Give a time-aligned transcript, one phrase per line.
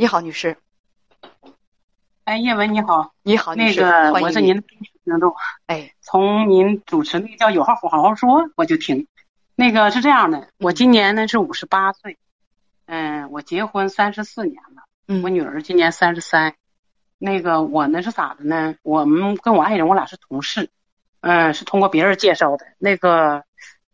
[0.00, 0.56] 你好，女士。
[2.24, 5.34] 哎，叶文你好，你好，那个我是您的忠实听众。
[5.66, 9.06] 哎，从您主持那个叫《有话好好说》，我就听。
[9.56, 12.16] 那个是这样的，我今年呢是五十八岁，
[12.86, 16.54] 嗯，我结婚三十四年了，嗯，我女儿今年三十三。
[17.18, 18.76] 那个我呢是咋的呢？
[18.82, 20.70] 我们跟我爱人我俩是同事，
[21.20, 22.64] 嗯，是通过别人介绍的。
[22.78, 23.44] 那个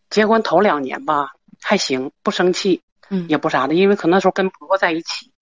[0.09, 2.81] 结婚头两年吧还行，不生气，
[3.11, 5.33] 嗯，也不啥的，因为可能那时候跟婆婆在一起，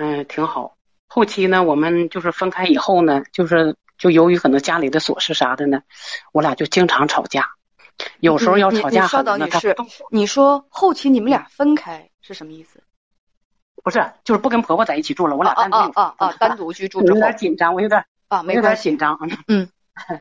[0.00, 0.76] 嗯，挺好。
[1.08, 5.82] 后期呢，我们就是分开以后呢，就是就由于可能家里的琐事啥的呢，
[6.32, 7.50] 我俩就经常吵架。
[8.20, 9.74] 有时候要吵架，稍等，女士，
[10.10, 12.80] 你说后期你们俩分开是什么意思？
[13.82, 17.04] 不是，就是不跟婆婆在一起住了，我俩单独啊啊单独居住。
[17.04, 19.18] 有点紧张，我有点啊，有点紧张。
[19.48, 19.68] 嗯，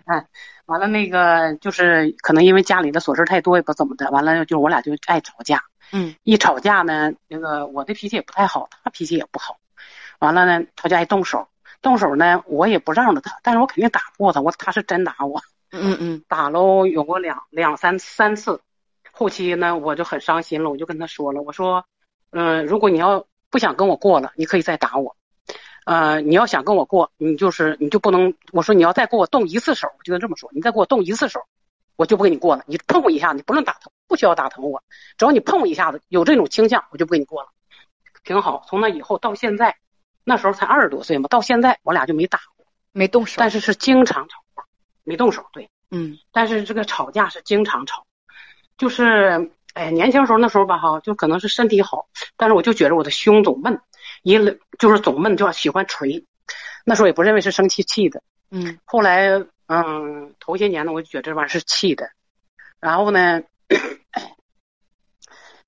[0.06, 0.26] 哎，
[0.66, 4.10] 完了那个就是可能因为家里的琐事太多，也不怎么的。
[4.10, 5.66] 完了就我俩就爱吵架。
[5.92, 9.58] 嗯，一吵架呢，那个我的脾气也不太好，他脾气也不好。
[10.20, 11.48] 完了呢，他就爱动手，
[11.82, 15.42] 动手呢，我也不让着他，但是我肯定打不过他，我他是真打我。
[15.72, 18.62] 嗯嗯，打喽有过两两三三次，
[19.12, 21.86] 后期呢我就很伤心了，我就跟他说了，我说，
[22.32, 25.16] 嗯，如果你要不想跟我过了，你可以再打我，
[25.86, 31.42] 呃，你要想跟我过，你就是你就不能，我说你要再给我动一次手，我就这么说，你再给我动一次手，
[31.98, 34.82] 我就不跟你过了，你碰我一下，你不论打疼，不需要打疼我，
[35.18, 37.50] 只要你碰我一下子有这种倾向，我就不跟你过了，
[38.24, 38.64] 挺好。
[38.68, 39.76] 从那以后到现在，
[40.28, 44.44] 那时候才二十多岁嘛，到现在我俩就没打过，没动手，但是是经常吵。
[45.06, 48.06] 没动手，对，嗯，但是这个吵架是经常吵，
[48.78, 53.80] 就是，哎，年轻时候那时候吧，哈，就可能是身体好，但是我就觉得我的胸总闷，
[54.22, 54.38] 一
[54.78, 56.26] 就是总闷，就要喜欢捶，
[56.84, 59.30] 那时候也不认为是生气气的，嗯，后来，
[59.68, 62.10] 嗯，头些年呢，我就觉得这玩意儿是气的，
[62.82, 63.44] 然后呢，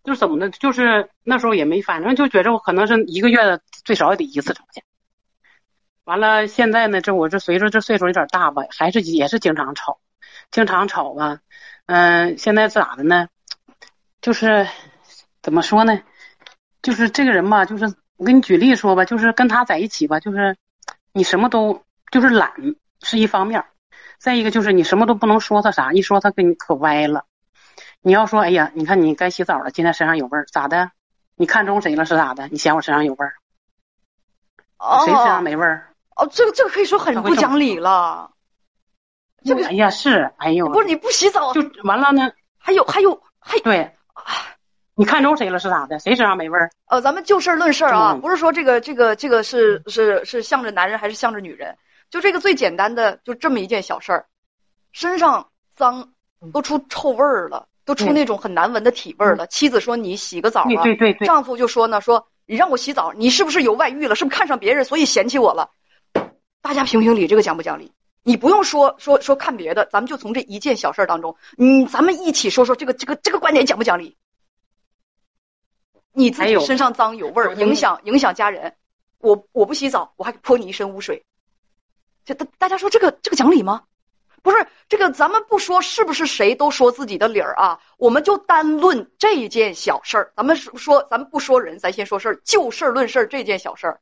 [0.03, 4.81] 就是怎么的，就是那时候也没，反正就觉着我可能是一个月最少也得一次吵架。
[6.03, 9.99] 完了，现在呢，这我这随着这岁数有点大吧，还是也是经常吵，
[10.49, 11.39] 经常吵吧。
[11.85, 13.27] 嗯，现在咋的呢？
[14.21, 14.67] 就是
[15.41, 16.01] 怎么说呢？
[16.81, 20.57] 就是这个人吧，就是我给你举例说吧，就是跟他在一起吧，就是
[21.13, 22.53] 你什么都就是懒
[23.01, 23.63] 是一方面，
[24.17, 27.25] 再一个就是你什么都不能说他啥，一说他给你可歪了。
[28.01, 30.91] 你要说，哎呀，你看你该洗澡了，今天身上有味儿，咋的？
[31.35, 32.47] 你看中谁了是咋的？
[32.47, 33.33] 你嫌我身上有味儿？
[35.05, 35.93] 谁身上没味儿？
[36.15, 38.31] 哦，这个这个可以说很不讲理了。
[39.43, 42.31] 这个哎呀是，哎呦，不是你不洗澡就完了呢？
[42.57, 43.95] 还有还有还对，
[44.95, 45.97] 你看中谁了是咋的？
[45.99, 46.71] 谁身上没味儿？
[46.87, 51.77] 呃，咱们就事论事啊，不是说这个这个这个是是是向着男人还是向着女人？
[52.09, 54.25] 就这个最简单的，就这么一件小事儿，
[54.91, 56.13] 身上脏
[56.51, 59.47] 都出臭味儿了，都出那种很难闻的体味儿了。
[59.47, 64.13] 妻子说你洗个澡啊，对对对，丈夫就说呢，说你让我洗澡，你是不是有外遇了？
[64.13, 65.71] 是不是看上别人所以嫌弃我了？
[66.61, 67.91] 大家评评理，这个讲不讲理？
[68.21, 74.15] 你不用说说说看别的，咱们就从这一件小事当中，你，咱们一起说说这个这个这个观点讲不讲理？
[76.13, 78.75] 你自己身上脏有味儿，影响影响家人，
[79.17, 81.23] 我我不洗澡，我还泼你一身污水，
[82.23, 83.81] 这大大家说这个这个讲理吗？
[84.41, 94.01] 不是这个，咱们不说是不是谁都说自己的理儿啊，我们就单论这件小事儿，咱们说咱们不说人，咱先说事儿，就事论事这件小事儿，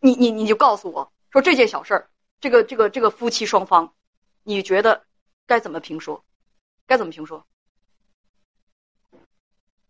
[0.00, 1.12] 你你你就告诉我。
[1.30, 2.08] 说这件小事儿，
[2.40, 3.92] 这个这个这个夫妻双方，
[4.42, 5.04] 你觉得
[5.46, 6.24] 该怎么评说？
[6.86, 7.44] 该怎么评说？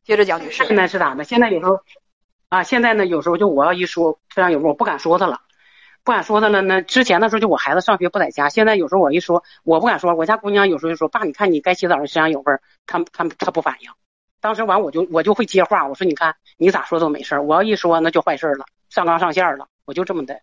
[0.02, 0.64] 接着讲女士。
[0.64, 1.22] 现在是咋的？
[1.22, 1.80] 现在有时候
[2.48, 5.42] 啊，现在呢，有时候就我要一说非常有味，我不敢说他了，
[6.08, 6.80] 不敢说的了那。
[6.80, 10.14] 之前的时候就我孩子上学不在家，现在有时候我一说，我不敢说。
[10.14, 13.90] 我家姑娘有时候就说：“爸，你看你该洗澡的身上有味儿。”他他他不反应。
[14.40, 20.40] 当时完我就我就会接话，我说：“你看你咋说都没事儿我要一说那就坏事儿了，上纲上线了。”我就这么的。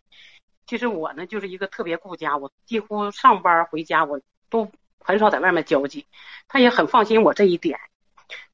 [0.68, 4.22] 其实我呢就是一个特别顾家，我几乎上班回家我
[4.52, 6.06] 都很少在外面交际，
[6.48, 7.80] 他也很放心我这一点，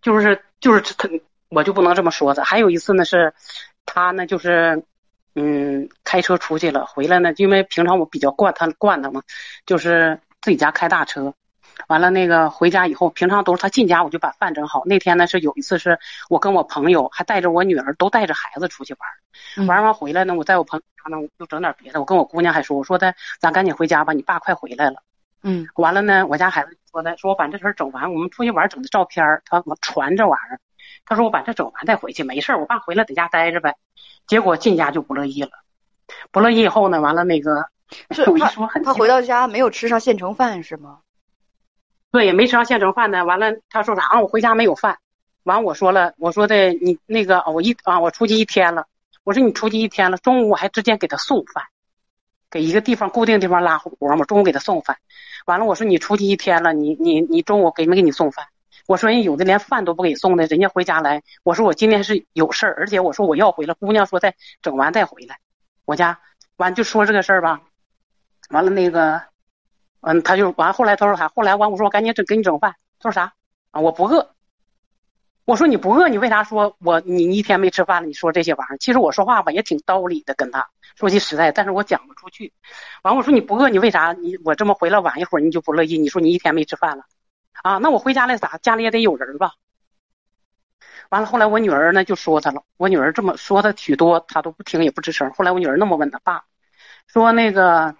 [0.01, 1.09] 就是就是他
[1.49, 2.41] 我就不能这么说他。
[2.45, 3.33] 还有一次呢是，
[3.85, 4.85] 他呢就是
[5.35, 9.21] 嗯开车出去了，回来呢因为平常我比较惯他惯他嘛，
[9.65, 11.33] 就是自己家开大车。
[11.87, 14.83] 完了，那个回家以后，平常都是他进家，我就把饭整好。
[14.85, 15.97] 那天呢，是有一次是
[16.29, 18.95] 我跟我朋友还带着我女儿，都带着孩子出去
[19.57, 19.67] 玩。
[19.67, 21.99] 玩完回来呢，我在我朋友家呢，我就整点别的。
[21.99, 25.01] 我跟我姑娘还说，我说的咱赶紧回家吧，你爸快回来了。
[25.43, 30.59] 嗯，完了呢，我家孩子说的，说我把这事整完，我们出去玩整的照片，他我传这玩意儿。
[31.05, 33.75] 他说我把这整完再回去，没事我爸回来在家待着呗。
[34.27, 35.49] 结果进家就不乐意了，
[36.31, 37.69] 不乐意以后呢，完了那个，
[38.27, 40.99] 我一说很，他回到家没有吃上现成饭是吗？
[42.11, 43.23] 对，也没吃上现成饭呢。
[43.25, 44.21] 完了，他说啥啊？
[44.21, 44.97] 我回家没有饭。
[45.43, 48.85] 完，我说了，我说的你那个，我一啊，我出去一天了，
[49.23, 51.63] 我说你出去一天了，中午我还直接给他送饭，
[52.49, 54.97] 给一个地方固定地方拉活嘛，中午给他送饭。
[55.45, 58.45] 完了，我说你出去一天了，你你你中午给没给你送饭？
[58.91, 65.39] 我说人有的连饭都不给送的，人家回家来，我说我今天是有事儿，而且我说我要回来，姑娘说再整完再回来。
[65.85, 66.19] 我家
[66.57, 67.61] 完就说这个事儿吧，
[68.49, 69.21] 完了那个，
[70.01, 71.29] 嗯，他就完后来他说啥？
[71.29, 72.75] 后来完我说我赶紧整给你整饭。
[72.99, 73.31] 他说啥？
[73.71, 74.35] 啊，我不饿。
[75.45, 78.07] 我说你不饿，你为啥说我你一天没吃饭了？
[78.07, 80.67] 你说这些玩意儿，其实我说话吧也挺道理的，跟他
[80.97, 82.51] 说句实在，但是我讲不出去。
[83.03, 85.97] 完我说你不饿，你为啥你我这么回来晚一会儿你就不乐意？
[85.97, 87.05] 你说你一天没吃饭了
[87.63, 87.77] 啊？
[87.77, 88.57] 那我回家来咋？
[88.57, 89.53] 家里也得有人吧？
[91.09, 95.31] 完了后来我女儿呢就说他了，我女儿这么说他许多，他都不听也不吱声。
[95.31, 96.45] 后来我女儿那么问他爸，
[97.07, 97.95] 说那个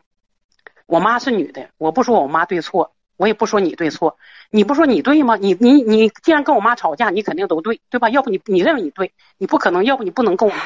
[0.86, 2.94] 我妈是女的，我不说我妈对错。
[3.18, 4.18] 我也不说你对错，
[4.50, 5.36] 你不说你对吗？
[5.36, 8.10] 你你你既然跟我妈吵架，你肯定都对，对吧？
[8.10, 10.60] 要不你你认为你对，你不可能，要不你不能跟我妈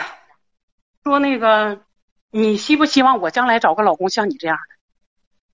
[1.03, 1.81] 说那个，
[2.31, 4.75] 你希不希望我将来找个老公像你这样的？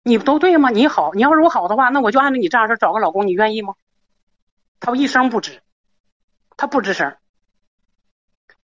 [0.04, 0.70] 你不都对吗？
[0.70, 3.76] 你好，你要是我好的话，那我就按照你这样式找个老公，你愿意吗？
[4.80, 5.60] 他一声不吱，
[6.58, 7.16] 他不吱声。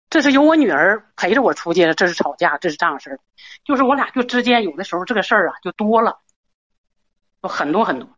[0.08, 3.20] 这是有我女儿陪着我出去的，这是吵架，这是这样式儿，
[3.64, 6.20] 就是我俩就之间有的时候这个事儿啊就多了，
[7.42, 8.08] 很多很多。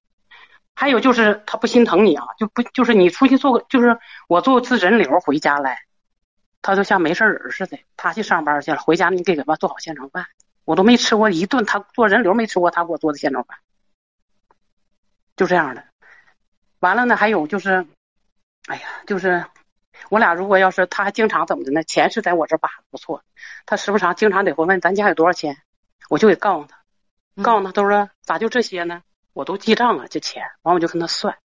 [0.74, 3.98] 还有就是他不心疼你啊，就不就是你出去做个，就是
[4.28, 5.80] 我做次人流回家来，
[6.62, 10.26] 他就像没事人似的，他去上班去了，回家你给他做好现成饭，
[10.68, 13.56] 我都没吃过一顿，他做人流没吃过他给我做的现炒饭，
[15.34, 15.82] 就这样的。
[16.80, 17.86] 完了呢，还有就是，
[18.66, 19.46] 哎呀，就是
[20.10, 21.82] 我俩如果要是他还经常怎么的呢？
[21.84, 23.24] 钱是在我这把不错，
[23.64, 25.56] 他时不常经常得会问咱家有多少钱，
[26.10, 26.84] 我就得告诉他，
[27.42, 29.02] 告诉他都说咋就这些呢？
[29.32, 31.38] 我都记账了，这钱完我就跟他算，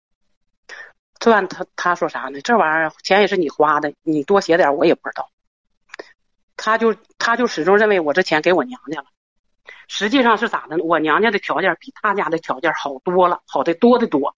[1.20, 2.40] 算他他说啥呢？
[2.40, 5.30] 这玩意儿钱也是你花的，你多写点我也不知道。
[6.64, 9.06] 他就他就始终认为我这钱给我娘家了，
[9.88, 10.84] 实际上是咋的呢？
[10.84, 14.36] 我娘家的条件比他家的条件好多了，好的多的多。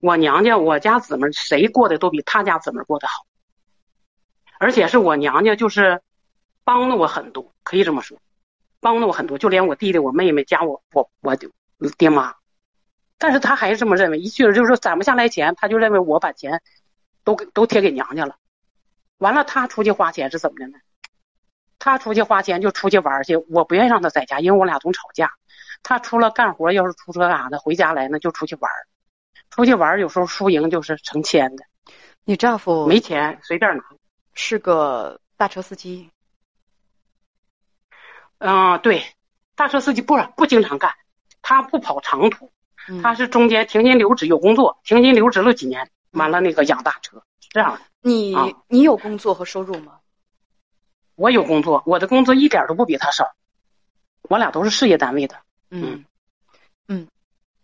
[0.00, 3.24] 我娘家我家姊妹谁过得都比他家姊妹过得好，
[4.58, 6.02] 而且是我娘家就是
[6.64, 8.18] 帮了我很多，可以这么说，
[8.80, 11.36] 帮了我很多，就连我弟弟、我妹妹加我我我
[11.96, 12.34] 爹妈。
[13.18, 16.60] 但是他还是这么认为，一去就是说攒不下来钱，他就认为我把钱
[17.22, 18.34] 都给都贴给娘家了。
[19.18, 20.78] 完了，他出去花钱是怎么的呢？
[21.84, 25.32] 他出去花钱就出去玩去，我不愿意让他在家，因为我俩总吵架。
[25.82, 28.86] 他除了干活，要是出车啥的，回家来呢就出去玩儿，
[29.50, 31.64] 出去玩儿有时候输赢就是成千的。
[32.24, 33.82] 你丈夫没钱随便拿，
[34.32, 36.08] 是个大车司机。
[38.38, 39.02] 嗯，对，
[39.56, 40.94] 大车司机不不经常干，
[41.42, 42.52] 他不跑长途。
[43.02, 47.20] 他是中间停薪留职有工作，停薪留职了几年，完了那个养大车，
[47.50, 47.80] 这样。
[48.02, 48.36] 你
[48.68, 49.98] 你有工作和收入吗？
[51.22, 53.30] 我有工作，我的工资一点都不比他少，
[54.22, 55.36] 我俩都是事业单位的。
[55.70, 56.04] 嗯
[56.88, 57.06] 嗯，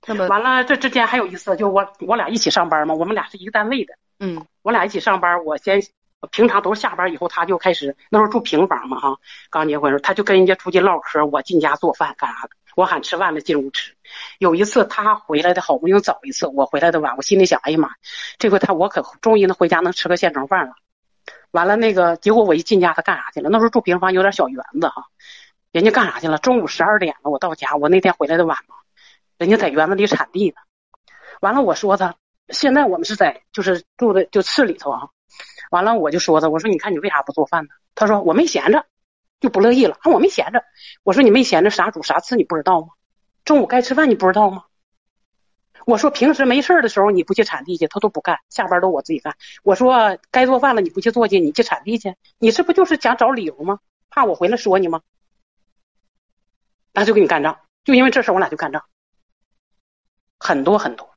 [0.07, 3.95] 那么完了，这之间还有一次，就我我俩一起上班嘛，我们俩是一个单位的。
[4.21, 5.83] 嗯，我俩一起上班，我先
[6.31, 9.17] 平常都是下班以后，他就开始那时候住平房嘛哈，
[9.51, 12.51] 刚结婚时候他就跟人家出去唠嗑，我进家做饭干啥的。
[12.77, 13.93] 我喊吃饭了，进屋吃。
[14.39, 17.91] 有一次他回来的好不容易早一次，我回来的晚，我心里想，哎呀妈，
[18.39, 20.75] 这回他我可终于能回家能吃个现成饭了。
[21.59, 23.51] 完了那个结果我一进家他干啥去了？
[23.51, 25.07] 那时候住平房有点小园子哈，
[25.73, 26.39] 人家干啥去了？
[26.39, 28.77] 中午十二点了，我到家，我那天回来的晚嘛，
[29.39, 30.55] 人家在园子里铲地呢。
[31.41, 32.15] 完了我说他，
[32.49, 35.09] 现在我们是在就是住的就市里头啊。
[35.73, 37.71] 完了我就说他，我说你看你为啥不做饭呢？
[37.97, 38.85] 他说我没闲着。
[39.41, 40.11] 就不乐意了啊！
[40.11, 40.65] 我没闲着，
[41.05, 42.89] 我说你没闲着，啥主啥次你不知道吗？
[43.45, 44.65] 中午该吃饭你不知道吗？
[45.89, 49.39] 我说平时没事的时候你不去铲地去，他都不干，下班都我自己干。
[49.63, 53.81] 我说该做饭了你不去做去，你去铲地去，你这不就是想找理由吗？
[54.11, 55.01] 怕我回来说你吗？
[56.93, 58.85] 那就给你干仗，就因为这事我俩就干仗，
[60.39, 61.09] 很多很多。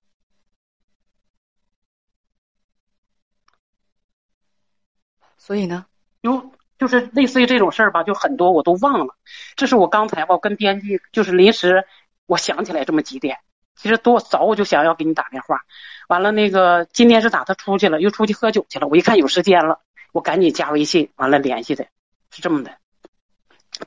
[5.38, 5.86] 所以呢，
[6.22, 6.54] 有。
[6.78, 9.16] 就是类似于这种事儿吧，就很多我都忘了。
[9.56, 11.86] 这是我刚才吧跟编辑就是临时
[12.26, 13.38] 我想起来这么几点。
[13.82, 15.62] 其实多早我就想要给你打电话，
[16.08, 18.88] 完了那个今天是咋他出去了，又出去喝酒去了。
[18.88, 19.80] 我一看有时间了，
[20.12, 21.88] 我赶紧加微信，完了联系的，
[22.30, 22.78] 是这么的。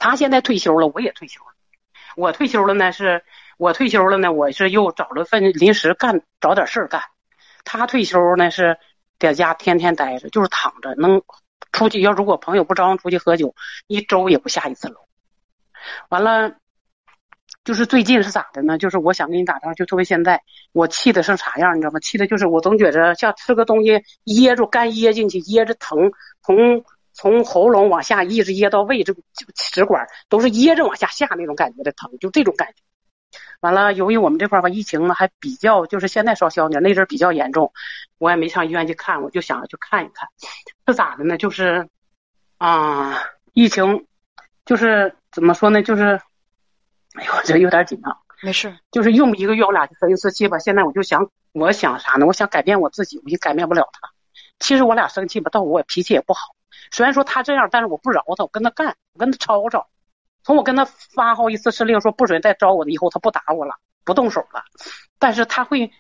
[0.00, 1.46] 他现在退休了，我也退休了。
[2.16, 3.22] 我退休了呢，是
[3.56, 7.02] 我退休了呢，我是又找了份临时干，找点事儿干。
[7.64, 8.78] 他退休呢是
[9.18, 11.22] 在家天天待着，就是躺着能。
[11.72, 13.56] 出去要如果朋友不招呼出去喝酒，
[13.88, 15.08] 一周也不下一次楼。
[16.08, 16.54] 完了，
[17.64, 18.76] 就是最近是咋的呢？
[18.76, 20.42] 就是我想给你打电话，就特别现在，
[20.72, 21.98] 我气的是啥样，你知道吗？
[21.98, 29.22] 气的就是我总觉着像吃个东西噎住，干噎进去，噎着疼，从从喉咙往下一直噎到胃，这个
[29.56, 32.82] 食管都是噎着往下下那种感觉的疼，就这种感觉。
[33.60, 37.72] 完了，由于我们这块吧疫情呢还比较，就是现在稍消点，那阵比较严重，
[38.18, 40.28] 我也没上医院去看，我就想去看一看，
[40.86, 41.38] 是咋的呢？
[41.38, 41.88] 就是
[42.58, 43.18] 啊，
[43.54, 44.06] 疫情
[44.66, 45.82] 就是怎么说呢？
[45.82, 46.20] 就是，
[47.14, 48.16] 哎呦，这有点紧张。
[48.42, 50.58] 没事，就是用一个月我俩就生一次气吧。
[50.58, 52.26] 现在我就想，我想啥呢？
[52.26, 54.10] 我想改变我自己，我就改变不了他。
[54.58, 56.40] 其实我俩生气吧，但我脾气也不好。
[56.90, 59.88] 虽然说他这样，但是我不饶他，我跟他干，我跟他吵吵。
[60.42, 64.62] 从我跟他发号一次施令，说不准再招我的以后，他不打我了，不动手了。
[65.18, 65.90] 但是他会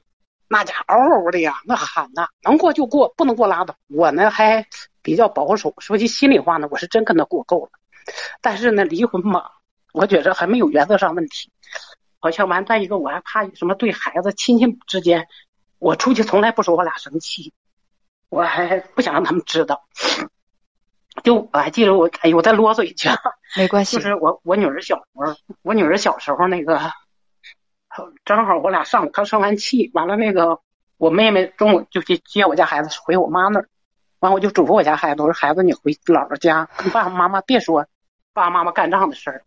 [0.48, 3.74] 那家嗷嗷的呀，那喊呐，能过就过，不能过拉倒。
[3.88, 4.66] 我呢还
[5.00, 7.70] 比较保守，说句心里话呢，我是真跟他过够了。
[8.42, 9.50] 但是呢，离婚嘛，
[9.94, 11.52] 我觉着还没有原则上问题。
[12.18, 15.28] 好像完，再一个我还怕什么对孩子亲戚之间，
[15.78, 17.52] 我出去从来不说我俩生气，
[18.28, 19.84] 我还不想让他们知道。
[21.22, 23.08] 就我还记得我，哎呦，我再啰嗦一句，
[23.56, 23.96] 没关系。
[23.96, 26.80] 就是我我女儿小时候，我女儿小时候那个，
[28.24, 30.58] 正好我俩上午刚生完气，完了那个
[30.96, 33.68] 我妹妹中午就去接我家孩子回我妈那儿，
[34.18, 37.86] 完我就嘱咐我家孩子，我说孩子你回姥姥家跟爸爸妈妈别说
[38.32, 39.44] 爸爸妈妈干仗的事儿。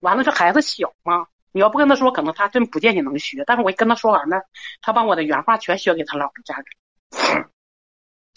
[0.00, 1.26] 完了这孩子小嘛。
[1.50, 3.42] 你要不跟他说，可能他真不见你能学。
[3.46, 4.36] 但是我一跟他说完呢，
[4.82, 6.66] 他把我的原话全学给他姥姥家人。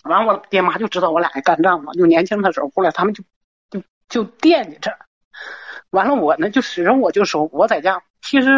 [0.05, 1.91] 完，我爹妈就知道我俩还干仗嘛。
[1.93, 3.21] 就年轻的时候，后来他们就
[3.69, 4.97] 就就惦记着。
[5.89, 8.49] 完了，我呢就始终我就说我在家，其实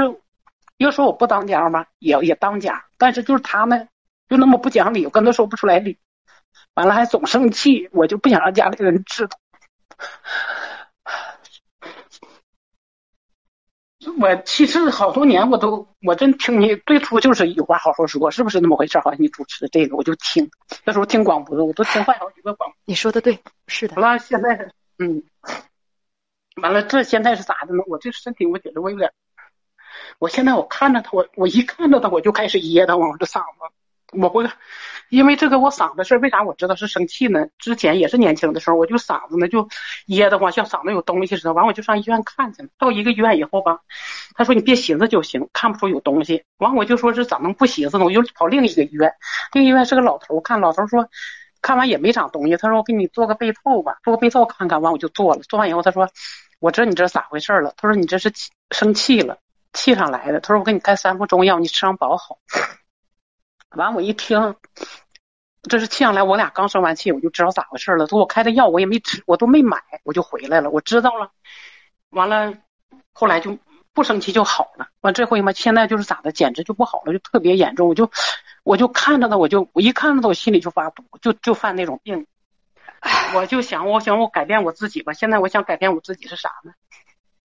[0.77, 2.85] 要说我不当家吧，也也当家。
[2.99, 3.89] 但是就是他们
[4.29, 5.97] 就那么不讲理，我跟他说不出来理。
[6.75, 9.37] 完了还总生气，我就不想让家里人知道。
[14.17, 18.99] 我其实好多年我都我真听你最初就是有话好好说，是不是那么回事？
[18.99, 20.49] 好像你主持的这个我就听，
[20.83, 22.77] 那时候听广播我都听坏好几个广播。
[22.85, 24.01] 你说的对，是的。
[24.01, 25.23] 完了现在嗯，
[26.61, 27.83] 完了这现在是咋的呢？
[27.87, 29.11] 我这身体我觉得我有点，
[30.19, 33.73] 我现在我看着他，我我一看着他我就开始噎得慌，我这嗓子。
[34.15, 34.47] 我会，
[35.13, 37.45] 因为这个我嗓子事儿，为啥我知道是生气呢？
[37.59, 39.69] 之前也是年轻的时候，我就嗓子呢就
[40.07, 41.53] 噎得慌，像嗓子有东西似的。
[41.53, 42.69] 完我就上医院看去了。
[42.79, 43.81] 到一个医院以后吧，
[44.33, 46.43] 他说你别寻思就行，看不出有东西。
[46.57, 48.05] 完我就说是咋能不寻思呢？
[48.05, 49.13] 我就跑另一个医院，
[49.51, 51.07] 另一个医院是个老头看，老头说
[51.61, 52.57] 看完也没长东西。
[52.57, 54.81] 他说我给你做个被套吧，做个被套看看。
[54.81, 56.09] 完我就做了，做完以后他说
[56.57, 57.71] 我知道你这咋回事了。
[57.77, 59.37] 他说你这是气生气了，
[59.73, 60.39] 气上来的。
[60.39, 62.39] 他说我给你开三副中药，你吃上保好。
[63.75, 64.55] 完，我一听，
[65.69, 68.05] 这是气上来，我俩刚生完气，我就知道咋回事了。
[68.05, 70.69] 他给我开的药，我也没吃，我都没买，我就回来了。
[70.69, 71.31] 我知道了，
[72.09, 72.53] 完了，
[73.13, 73.57] 后来就
[73.93, 74.89] 不生气就好了。
[75.01, 77.87] 完这回嘛，现在就是咋的，简直就不好了，就特别严重。
[77.87, 78.11] 我就
[78.63, 82.27] 我就看着他，我就我一看着他，我心里就发堵，就就犯那种病。
[83.33, 85.13] 我就想，我想我改变我自己吧。
[85.13, 86.73] 现在我想改变我自己是啥呢？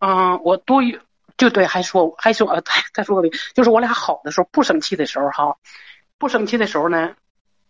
[0.00, 1.00] 嗯，我多余
[1.36, 5.56] 就对，还说还说呃，再说个就是我俩好的时候，不生气的时候哈。
[6.18, 7.14] 不生气的时候呢，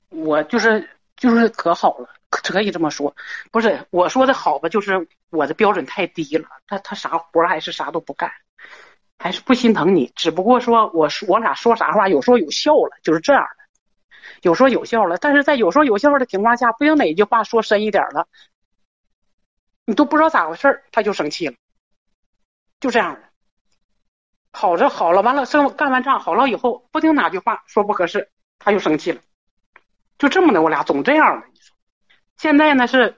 [0.08, 3.14] 我就是就是可好了，可可以这么说。
[3.50, 6.48] 不是我说的好吧，就是我的标准太低了。
[6.66, 8.32] 他他啥活还是啥都不干，
[9.18, 10.12] 还是不心疼你。
[10.14, 13.64] 只不过说我说我俩说啥话，有时候有效了，就是这样的。
[14.42, 18.28] 有时候有效了，但是在有时候有效的情况下，不定哪句话说深一点了，
[19.84, 21.54] 你都不知道咋回事他就生气了，
[22.80, 23.22] 就这样的。
[24.52, 28.30] 好着好了，完了生干完仗好了以后，不定哪句话说不合适。
[28.58, 29.20] 他又生气了，
[30.18, 31.46] 就这么的，我俩总这样的。
[31.46, 31.76] 你说，
[32.36, 33.16] 现在呢是，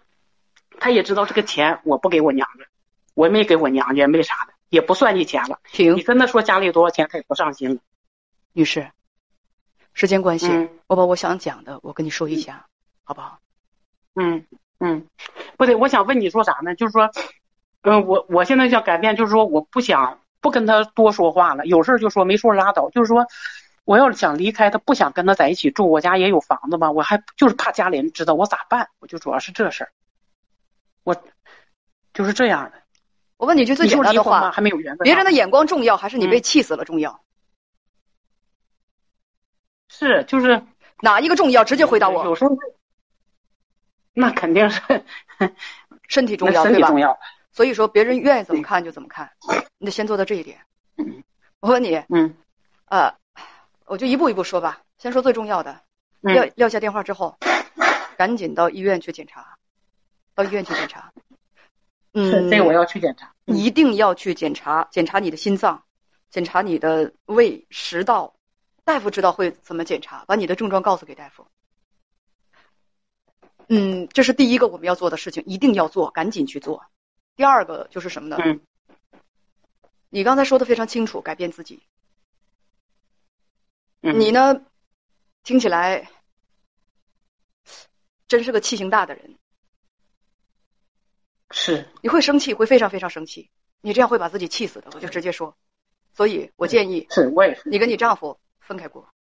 [0.79, 2.67] 他也知道这个钱我不给我娘家，
[3.15, 5.59] 我没给我娘家，没啥的，也不算计钱了。
[5.73, 7.81] 停，你跟他说家里有多少钱，他也不上心了。
[8.53, 8.91] 女士，
[9.95, 12.67] 时间关系，我把我想讲的我跟你说一下，
[13.03, 13.39] 好不好？
[14.15, 14.45] 嗯
[14.79, 15.07] 嗯，
[15.57, 16.75] 不对，我想问你说啥呢？
[16.75, 17.11] 就是说，
[17.81, 22.91] 嗯，我我现在想改变，就是说我不想不跟他多说话了，有事就说，没说拉倒。
[22.91, 23.27] 就是说。
[23.85, 28.89] 我要是想离开他，不想跟他在一起住，我家也有房子嘛，我还就是怕家里人知道，我咋办？
[29.01, 29.93] 我就主要是这事儿，
[31.03, 31.17] 我
[32.15, 32.83] 就是这样的。
[33.37, 35.05] 我问你句最简单的话，还没有缘分。
[35.05, 37.23] 别人的眼光重要，还是你被气死了重要？
[39.89, 40.63] 是，就是
[41.01, 41.65] 哪一个重要？
[41.65, 42.25] 直接回答我。
[42.25, 42.51] 有时候，
[44.13, 44.83] 那肯定是
[46.07, 47.19] 身体重要，身体重要。
[47.51, 49.33] 所以说，别人愿意怎么看就怎么看，
[49.79, 50.61] 你得先做到这一点。
[51.61, 52.37] 我问你，嗯。
[52.87, 53.15] 呃，
[53.91, 54.85] 我就一步一步说吧。
[54.99, 55.81] 先说最重要的，
[56.21, 57.37] 撂撂下电话之后，
[58.17, 59.59] 赶紧到医院去检查，
[60.37, 61.13] 到医院去检查。
[62.13, 65.83] 嗯，这个我要去检查，一定要去检查，检查你的心脏，
[66.31, 68.37] 检查你的胃、食道。
[68.85, 71.49] 大夫知道会怎么检查，把你的症状告诉给大夫。
[73.67, 76.85] 嗯，这是第一个我们要做的事情，一定要做，赶紧去做。
[77.35, 78.37] 第二个就是什么呢？
[78.41, 78.61] 嗯
[80.13, 81.83] 你刚才说的非常清楚，改变自己。
[84.03, 84.65] 嗯，你呢，
[85.43, 86.11] 听起来
[88.29, 89.37] 真是个气性大的人。
[91.51, 93.51] 是你会生气，会非常非常生气。
[93.81, 95.57] 你这样会把自己气死的，我就直接说。
[96.13, 97.69] 所以我建议是，我也是。
[97.69, 99.13] 你跟你丈夫分开过，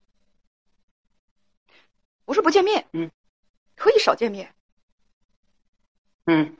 [2.25, 3.11] 不是不见面，嗯，
[3.75, 4.53] 可以少见面，
[6.25, 6.55] 嗯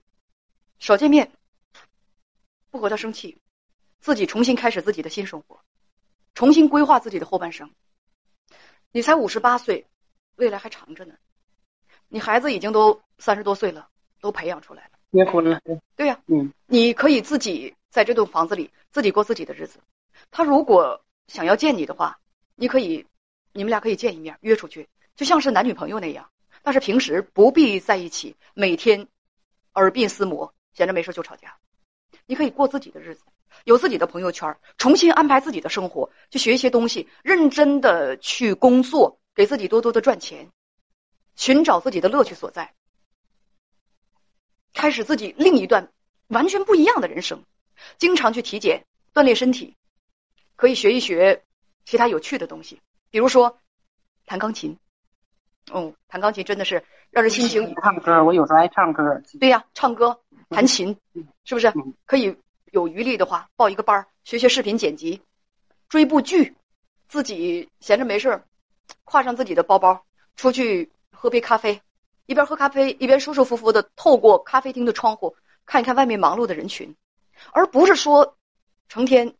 [0.80, 1.32] 少见面，
[2.70, 3.38] 不和他生气，
[4.00, 5.62] 自己重新开始自己的新生活，
[6.34, 7.74] 重新规划自己的后半生。
[8.92, 9.86] 你才五十八岁，
[10.36, 11.14] 未来还长着呢。
[12.08, 13.88] 你孩子已经都三十多岁了，
[14.20, 14.92] 都培养出来了。
[15.12, 15.60] 结婚了。
[15.64, 19.80] 对对呀、嗯你可以自己在这栋房子里自己过自己的日子。
[20.32, 22.20] 他如果想要见你的话，
[22.56, 23.06] 你可以，
[23.54, 26.32] 你们俩可以见一面，约出去，就像是男女朋友那样。
[26.64, 29.08] 但是平时不必在一起，每天
[29.74, 31.58] 耳鬓厮磨，闲着没事就吵架。
[32.26, 33.24] 你可以过自己的日子，
[33.66, 40.50] 有自己的朋友圈，重新安排自己的生活，去学一些东西，认真的去工作，给自己多多的赚钱，
[41.36, 42.74] 寻找自己的乐趣所在，
[44.74, 45.92] 开始自己另一段
[46.28, 47.44] 完全不一样的人生。
[47.98, 49.76] 经常去体检，锻炼身体，
[50.56, 51.44] 可以学一学
[51.86, 53.58] 其他有趣的东西，比如说
[54.26, 54.78] 弹钢琴。
[55.72, 59.22] 哦，弹钢琴真的是让人心情唱歌，我有时候爱唱歌。
[59.40, 62.36] 对呀，唱歌、弹琴嗯，是不是嗯可以
[62.72, 65.22] 有余力的话报一个班儿，学学视频剪辑，
[65.88, 66.56] 追部剧，
[67.08, 68.46] 自己闲着没事儿，
[69.06, 71.82] 挎上自己的包包出去喝杯咖啡，
[72.26, 75.36] 一边喝咖啡一边舒舒服服的透过咖啡厅的窗户
[75.66, 76.96] 看一看外面忙碌的人群，
[77.52, 78.38] 而不是说
[78.88, 79.36] 成天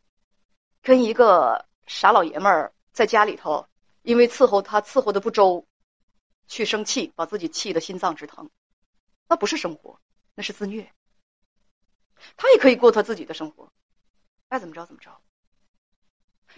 [0.82, 3.68] 跟一个傻老爷们儿在家里头，
[4.02, 5.66] 因为伺候他伺候的不周，
[6.48, 8.50] 去生气，把自己气得心脏直疼，
[9.28, 10.00] 那不是生活，
[10.36, 10.92] 那是自虐。
[12.38, 13.72] 他也可以过他自己的生活，
[14.48, 15.12] 爱怎么着怎么着，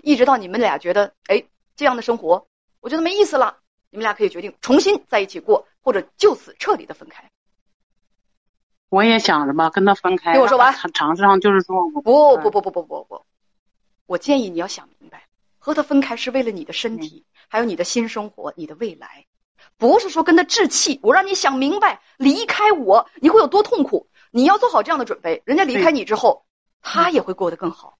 [0.03, 1.44] 一直到你们俩觉得，哎，
[1.75, 2.48] 这样的生活
[2.79, 3.57] 我觉得没意思了，
[3.90, 7.29] 你们俩可以决定重新在一起过，或者就此彻底的分开。
[8.90, 10.33] 我也想着吧，跟他分开。
[10.33, 13.25] 听我说完尝尝试上就是说，我不不不不不不不，
[14.05, 15.27] 我建议你要想明白，
[15.59, 19.25] 和他分开是为了你的身体，还有你的新生活，你的未来，
[19.77, 21.00] 不是说跟他置气。
[21.03, 25.44] 我让你想明白，离开我你会有多痛苦，你要做好这样的准备。
[25.46, 26.46] 人家离开你之后，
[26.81, 28.00] 他也会过得更好。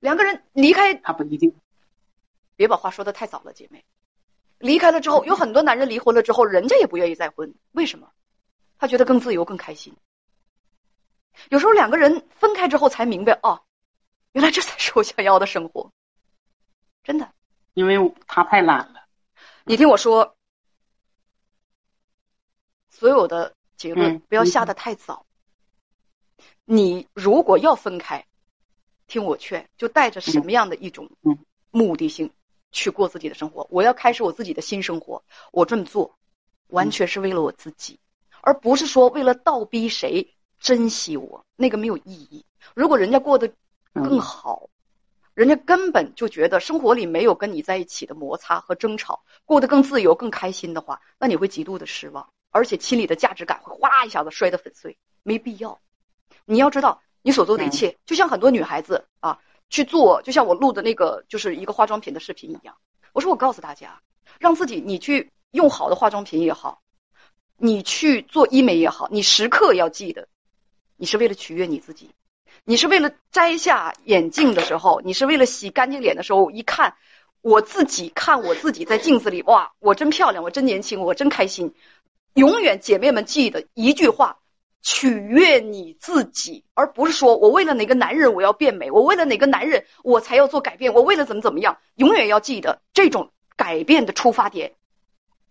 [0.00, 1.54] 两个人离开，他不一定。
[2.56, 3.84] 别把话说的太早了，姐妹。
[4.58, 8.10] 离开了之后，有很多男人离婚了之后，人家也不愿意再婚，为什么？
[8.78, 9.94] 他觉得更自由、更开心。
[11.48, 13.62] 有时候两个人分开之后才明白，哦，
[14.32, 15.92] 原来这才是我想要的生活。
[17.02, 17.32] 真的，
[17.74, 19.04] 因为他太懒了。
[19.64, 20.36] 你听我说，
[22.90, 25.24] 所有的结论嗯不要下的太早。
[26.66, 28.26] 你如果要分开，
[29.06, 31.38] 听我劝，就带着什么样的一种嗯
[31.70, 32.30] 目的性
[32.72, 33.66] 去过自己的生活？
[33.70, 36.18] 我要开始我自己的新生活，我这么做
[36.68, 37.98] 完全是为了我自己，
[38.42, 42.44] 而不是说为了倒逼谁珍惜我，那个没有意义。
[42.74, 43.48] 如果人家过得
[43.94, 44.68] 更嗯好，
[45.32, 55.80] 人家根本就觉得生活里没有跟你在一起的摩擦和争吵，过得更自由、更开心的话，那你会极度的失望，而且心里的价值感会哗啦一下子摔得粉碎，没必要。
[56.44, 62.76] 你要知道，你所做的一切，就像很多女孩子啊去做，就像我录的那个就是一个化妆品的视频一样。
[63.12, 64.02] 我说我告诉大家，
[64.38, 66.82] 让自己你去用好的化妆品也好，
[67.56, 70.28] 你去做医美也好，你时刻要记得，
[70.96, 72.10] 你是为了取悦你自己。
[72.64, 76.94] 你是为了摘下眼镜的时候，你是为了洗干净脸的时候，一看
[77.40, 81.74] 我自己看我自己在镜子里，哇，我真漂亮，我真年轻，我真开心。
[82.34, 84.38] 永远姐妹们记得一句话：
[84.82, 91.78] 取悦你自己，而不是说我为了哪个男人我要变美，我为了哪个男人我才要做改变，我为了怎么怎么样。
[91.96, 94.74] 永远要记得这种改变的出发点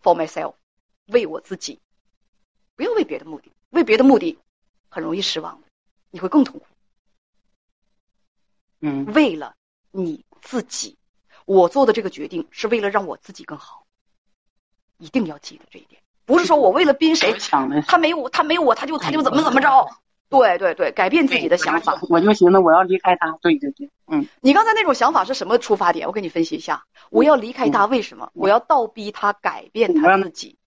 [0.01, 0.55] ，for myself，
[1.05, 1.79] 为我自己，
[2.75, 4.39] 不要为别的目的，为别的目的
[4.89, 5.61] 很容易失望，
[6.09, 6.65] 你会更痛苦。
[8.81, 9.55] 嗯为了
[9.91, 10.97] 你自己，
[11.45, 13.85] 我做的这个决定是为了让我自己更好，
[14.97, 16.01] 一定要记得这一点。
[16.29, 17.33] 不是说我为了逼谁，
[17.87, 19.87] 他没有我，他没有我，他就他就怎么怎么着。
[20.29, 21.99] 对对对，改变自己的想法。
[22.07, 23.35] 我就寻思我要离开他。
[23.41, 26.05] 对对对，嗯你刚才那种想法是什么出发点？
[26.05, 26.83] 我给你分析一下。
[27.09, 28.29] 我要离开他，为什么？
[28.35, 30.59] 我要倒逼他改变他自己。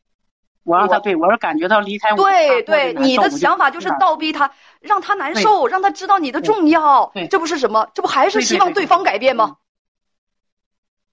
[0.64, 2.16] 我让他对我是感觉到离开我。
[2.16, 7.28] 对对，你的想法就是倒逼他，让他难受，让他知道你的重要对。
[7.28, 7.88] 这不是什么？
[7.94, 9.58] 这不还是希望对方改变吗？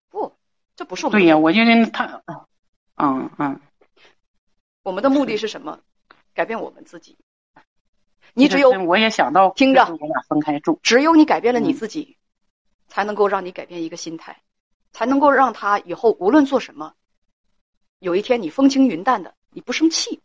[0.09, 0.33] 不，
[0.75, 2.23] 这不是我们对呀，我就是他，
[2.97, 3.59] 嗯嗯，
[4.89, 5.79] 我们的目的是什么？
[6.33, 7.15] 改变我们自己。
[8.33, 12.17] 你只有我也想到听着，我俩分开住，只有你改变了你自己，
[12.87, 14.41] 才能够让你改变一个心态，
[14.91, 16.95] 才能够让他以后无论做什么，
[17.99, 20.21] 有一天你风轻云淡的，你不生气，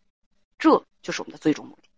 [0.59, 1.91] 这就是我们的最终目的。